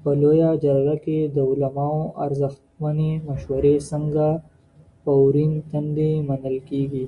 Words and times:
په 0.00 0.10
لویه 0.22 0.50
جرګه 0.64 0.96
کي 1.04 1.18
د 1.34 1.36
علماوو 1.50 2.12
ارزښتمني 2.24 3.12
مشوري 3.28 3.74
څنګه 3.90 4.26
په 5.02 5.10
ورین 5.24 5.52
تندي 5.70 6.10
منل 6.28 6.56
کیږي؟ 6.68 7.04